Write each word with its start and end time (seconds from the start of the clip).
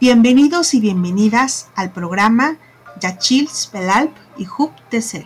Bienvenidos 0.00 0.74
y 0.74 0.80
bienvenidas 0.80 1.68
al 1.76 1.92
programa 1.92 2.56
Yachil 3.00 3.48
Spelalp 3.48 4.10
y 4.36 4.44
Hub 4.44 4.72
Tesel, 4.90 5.24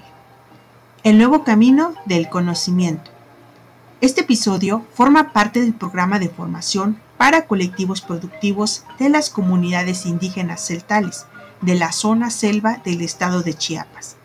el 1.04 1.16
nuevo 1.16 1.42
camino 1.42 1.94
del 2.04 2.28
conocimiento. 2.28 3.10
Este 4.02 4.20
episodio 4.20 4.84
forma 4.92 5.32
parte 5.32 5.62
del 5.62 5.72
programa 5.72 6.18
de 6.18 6.28
formación 6.28 7.00
para 7.16 7.46
colectivos 7.46 8.02
productivos 8.02 8.84
de 8.98 9.08
las 9.08 9.30
comunidades 9.30 10.04
indígenas 10.04 10.66
celtales 10.66 11.24
de 11.62 11.74
la 11.74 11.90
zona 11.90 12.28
selva 12.28 12.82
del 12.84 13.00
estado 13.00 13.42
de 13.42 13.54
Chiapas. 13.54 14.16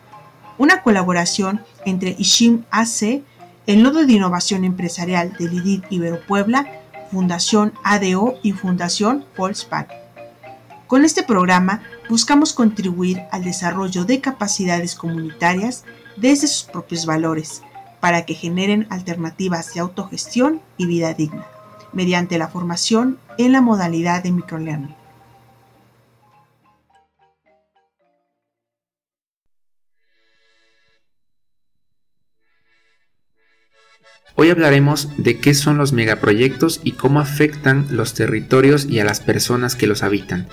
Una 0.58 0.84
colaboración 0.84 1.64
entre 1.86 2.18
Ishim 2.20 2.66
AC, 2.70 3.24
el 3.66 3.82
Nodo 3.82 4.06
de 4.06 4.12
Innovación 4.12 4.66
Empresarial 4.66 5.38
del 5.40 5.54
IDID 5.54 5.86
Ibero 5.90 6.20
Puebla, 6.28 6.68
Fundación 7.12 7.74
ADO 7.86 8.36
y 8.44 8.52
Fundación 8.52 9.24
Volkswagen. 9.38 10.03
Con 10.88 11.06
este 11.06 11.24
programa 11.24 11.82
buscamos 12.10 12.54
contribuir 12.54 13.24
al 13.32 13.44
desarrollo 13.44 14.06
de 14.06 14.22
capacidades 14.22 14.96
comunitarias 14.96 15.86
desde 16.18 16.48
sus 16.48 16.64
propios 16.64 17.06
valores, 17.06 17.64
para 18.00 18.26
que 18.26 18.34
generen 18.34 18.86
alternativas 18.90 19.74
de 19.74 19.80
autogestión 19.80 20.62
y 20.78 20.86
vida 20.86 21.14
digna, 21.14 21.48
mediante 21.94 22.38
la 22.38 22.50
formación 22.50 23.18
en 23.38 23.54
la 23.54 23.62
modalidad 23.62 24.22
de 24.22 24.32
microlearning. 24.32 25.03
Hoy 34.36 34.50
hablaremos 34.50 35.10
de 35.18 35.38
qué 35.38 35.54
son 35.54 35.78
los 35.78 35.94
megaproyectos 35.94 36.82
y 36.84 36.94
cómo 36.94 37.20
afectan 37.20 37.86
los 37.92 38.16
territorios 38.16 38.86
y 38.86 39.00
a 39.00 39.06
las 39.06 39.20
personas 39.20 39.76
que 39.76 39.86
los 39.86 40.02
habitan. 40.02 40.48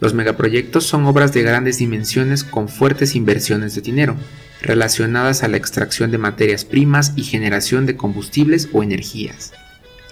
Los 0.00 0.12
megaproyectos 0.12 0.84
son 0.84 1.06
obras 1.06 1.32
de 1.32 1.42
grandes 1.42 1.78
dimensiones 1.78 2.44
con 2.44 2.68
fuertes 2.68 3.14
inversiones 3.14 3.74
de 3.74 3.80
dinero, 3.80 4.16
relacionadas 4.60 5.42
a 5.42 5.48
la 5.48 5.56
extracción 5.56 6.10
de 6.10 6.18
materias 6.18 6.66
primas 6.66 7.14
y 7.16 7.22
generación 7.24 7.86
de 7.86 7.96
combustibles 7.96 8.68
o 8.74 8.82
energías. 8.82 9.52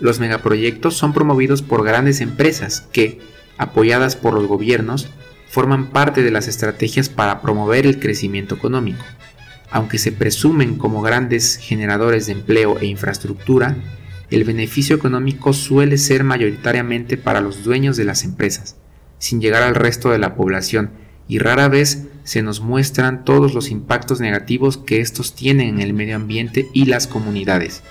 Los 0.00 0.18
megaproyectos 0.18 0.96
son 0.96 1.12
promovidos 1.12 1.60
por 1.60 1.84
grandes 1.84 2.22
empresas 2.22 2.88
que, 2.92 3.20
apoyadas 3.58 4.16
por 4.16 4.32
los 4.32 4.46
gobiernos, 4.46 5.08
forman 5.50 5.90
parte 5.90 6.22
de 6.22 6.30
las 6.30 6.48
estrategias 6.48 7.10
para 7.10 7.42
promover 7.42 7.86
el 7.86 8.00
crecimiento 8.00 8.54
económico. 8.54 9.04
Aunque 9.72 9.96
se 9.96 10.12
presumen 10.12 10.76
como 10.76 11.00
grandes 11.00 11.56
generadores 11.56 12.26
de 12.26 12.32
empleo 12.32 12.78
e 12.78 12.84
infraestructura, 12.86 13.74
el 14.30 14.44
beneficio 14.44 14.94
económico 14.94 15.54
suele 15.54 15.96
ser 15.96 16.24
mayoritariamente 16.24 17.16
para 17.16 17.40
los 17.40 17.64
dueños 17.64 17.96
de 17.96 18.04
las 18.04 18.22
empresas, 18.24 18.76
sin 19.18 19.40
llegar 19.40 19.62
al 19.62 19.74
resto 19.74 20.10
de 20.10 20.18
la 20.18 20.34
población 20.34 20.90
y 21.26 21.38
rara 21.38 21.68
vez 21.68 22.04
se 22.24 22.42
nos 22.42 22.60
muestran 22.60 23.24
todos 23.24 23.54
los 23.54 23.70
impactos 23.70 24.20
negativos 24.20 24.76
que 24.76 25.00
estos 25.00 25.34
tienen 25.34 25.68
en 25.68 25.80
el 25.80 25.94
medio 25.94 26.16
ambiente 26.16 26.68
y 26.74 26.84
las 26.84 27.06
comunidades. 27.06 27.82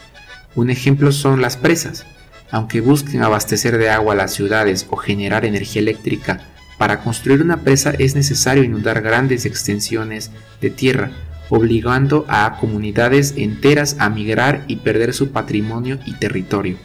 Un 0.53 0.69
ejemplo 0.69 1.11
son 1.11 1.41
las 1.41 1.57
presas. 1.57 2.05
Aunque 2.51 2.81
busquen 2.81 3.23
abastecer 3.23 3.77
de 3.77 3.89
agua 3.89 4.13
las 4.13 4.33
ciudades 4.33 4.85
o 4.89 4.97
generar 4.97 5.45
energía 5.45 5.81
eléctrica, 5.81 6.41
para 6.77 6.99
construir 6.99 7.41
una 7.41 7.61
presa 7.61 7.91
es 7.97 8.13
necesario 8.13 8.63
inundar 8.63 9.01
grandes 9.01 9.45
extensiones 9.45 10.31
de 10.59 10.69
tierra, 10.69 11.11
obligando 11.51 12.25
a 12.29 12.57
comunidades 12.59 13.33
enteras 13.35 13.97
a 13.99 14.09
migrar 14.09 14.63
y 14.67 14.77
perder 14.77 15.13
su 15.13 15.31
patrimonio 15.31 15.99
y 16.05 16.13
territorio. 16.13 16.77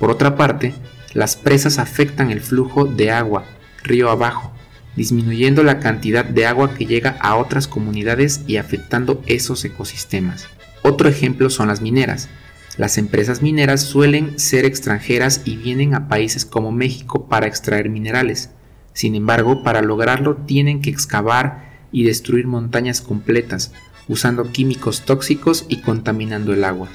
Por 0.00 0.10
otra 0.10 0.36
parte, 0.36 0.74
las 1.12 1.36
presas 1.36 1.78
afectan 1.78 2.30
el 2.30 2.40
flujo 2.40 2.86
de 2.86 3.10
agua, 3.10 3.44
río 3.82 4.10
abajo, 4.10 4.52
disminuyendo 4.96 5.62
la 5.62 5.80
cantidad 5.80 6.24
de 6.24 6.46
agua 6.46 6.72
que 6.74 6.86
llega 6.86 7.18
a 7.20 7.36
otras 7.36 7.68
comunidades 7.68 8.40
y 8.46 8.56
afectando 8.56 9.22
esos 9.26 9.62
ecosistemas. 9.66 10.48
Otro 10.82 11.10
ejemplo 11.10 11.50
son 11.50 11.68
las 11.68 11.82
mineras. 11.82 12.30
Las 12.78 12.96
empresas 12.96 13.42
mineras 13.42 13.82
suelen 13.82 14.38
ser 14.38 14.64
extranjeras 14.64 15.42
y 15.44 15.56
vienen 15.56 15.94
a 15.94 16.08
países 16.08 16.46
como 16.46 16.72
México 16.72 17.28
para 17.28 17.46
extraer 17.46 17.90
minerales. 17.90 18.48
Sin 18.94 19.14
embargo, 19.14 19.62
para 19.62 19.82
lograrlo 19.82 20.36
tienen 20.36 20.80
que 20.80 20.88
excavar 20.88 21.66
y 21.92 22.04
destruir 22.04 22.46
montañas 22.46 23.02
completas, 23.02 23.72
usando 24.08 24.50
químicos 24.52 25.04
tóxicos 25.04 25.64
y 25.68 25.80
contaminando 25.80 26.52
el 26.52 26.64
agua. 26.64 26.88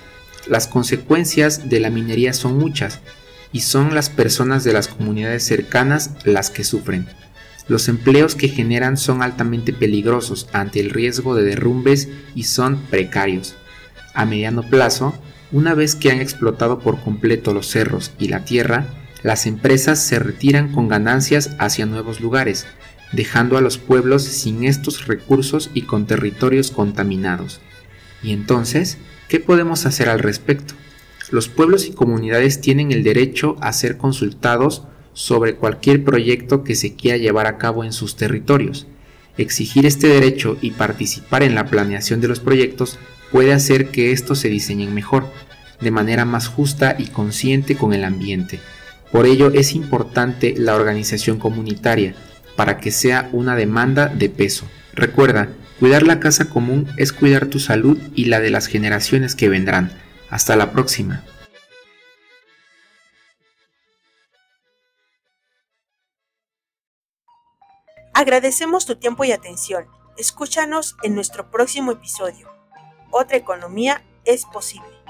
Las 0.47 0.67
consecuencias 0.67 1.69
de 1.69 1.79
la 1.79 1.89
minería 1.89 2.33
son 2.33 2.57
muchas, 2.57 2.99
y 3.53 3.61
son 3.61 3.93
las 3.93 4.09
personas 4.09 4.63
de 4.63 4.73
las 4.73 4.87
comunidades 4.87 5.43
cercanas 5.43 6.11
las 6.23 6.49
que 6.49 6.63
sufren. 6.63 7.07
Los 7.67 7.87
empleos 7.87 8.35
que 8.35 8.47
generan 8.47 8.97
son 8.97 9.21
altamente 9.21 9.73
peligrosos 9.73 10.47
ante 10.51 10.79
el 10.79 10.89
riesgo 10.89 11.35
de 11.35 11.43
derrumbes 11.43 12.09
y 12.35 12.43
son 12.43 12.77
precarios. 12.89 13.55
A 14.13 14.25
mediano 14.25 14.63
plazo, 14.63 15.13
una 15.51 15.73
vez 15.73 15.95
que 15.95 16.11
han 16.11 16.21
explotado 16.21 16.79
por 16.79 17.01
completo 17.01 17.53
los 17.53 17.67
cerros 17.67 18.13
y 18.17 18.29
la 18.29 18.45
tierra, 18.45 18.87
las 19.23 19.45
empresas 19.45 19.99
se 19.99 20.17
retiran 20.17 20.71
con 20.71 20.87
ganancias 20.87 21.51
hacia 21.59 21.85
nuevos 21.85 22.19
lugares, 22.21 22.65
dejando 23.11 23.57
a 23.57 23.61
los 23.61 23.77
pueblos 23.77 24.23
sin 24.23 24.63
estos 24.63 25.07
recursos 25.07 25.69
y 25.73 25.83
con 25.83 26.05
territorios 26.05 26.71
contaminados. 26.71 27.61
¿Y 28.23 28.31
entonces 28.31 28.97
qué 29.27 29.39
podemos 29.39 29.85
hacer 29.85 30.09
al 30.09 30.19
respecto? 30.19 30.73
los 31.31 31.47
pueblos 31.47 31.87
y 31.87 31.93
comunidades 31.93 32.59
tienen 32.59 32.91
el 32.91 33.03
derecho 33.03 33.55
a 33.61 33.71
ser 33.71 33.97
consultados 33.97 34.83
sobre 35.13 35.55
cualquier 35.55 36.03
proyecto 36.03 36.63
que 36.63 36.75
se 36.75 36.93
quiera 36.95 37.17
llevar 37.17 37.47
a 37.47 37.57
cabo 37.57 37.83
en 37.83 37.93
sus 37.93 38.17
territorios. 38.17 38.85
Exigir 39.37 39.85
este 39.85 40.07
derecho 40.07 40.57
y 40.61 40.71
participar 40.71 41.43
en 41.43 41.55
la 41.55 41.67
planeación 41.67 42.19
de 42.19 42.27
los 42.27 42.41
proyectos 42.41 42.99
puede 43.31 43.53
hacer 43.53 43.89
que 43.89 44.11
estos 44.11 44.39
se 44.39 44.49
diseñen 44.49 44.93
mejor, 44.93 45.25
de 45.79 45.89
manera 45.89 46.25
más 46.25 46.47
justa 46.47 46.95
y 46.99 47.05
consciente 47.05 47.75
con 47.75 47.93
el 47.93 48.03
ambiente. 48.03 48.59
Por 49.11 49.25
ello 49.25 49.51
es 49.53 49.73
importante 49.73 50.53
la 50.57 50.75
organización 50.75 51.39
comunitaria, 51.39 52.13
para 52.55 52.77
que 52.77 52.91
sea 52.91 53.29
una 53.31 53.55
demanda 53.55 54.07
de 54.07 54.29
peso. 54.29 54.67
Recuerda, 54.93 55.49
cuidar 55.79 56.03
la 56.03 56.19
casa 56.19 56.49
común 56.49 56.87
es 56.97 57.13
cuidar 57.13 57.47
tu 57.47 57.59
salud 57.59 57.97
y 58.15 58.25
la 58.25 58.39
de 58.39 58.49
las 58.49 58.67
generaciones 58.67 59.35
que 59.35 59.49
vendrán. 59.49 59.91
Hasta 60.29 60.55
la 60.55 60.71
próxima. 60.71 61.23
Agradecemos 68.13 68.85
tu 68.85 68.97
tiempo 68.97 69.23
y 69.23 69.31
atención. 69.31 69.87
Escúchanos 70.17 70.95
en 71.01 71.15
nuestro 71.15 71.49
próximo 71.49 71.91
episodio. 71.91 72.49
Otra 73.09 73.37
economía 73.37 74.03
es 74.25 74.45
posible. 74.45 75.00